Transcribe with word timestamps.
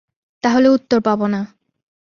তাহলে 0.43 0.67
উত্তর 0.69 0.99
পাবো 1.01 1.25
না। 1.27 1.41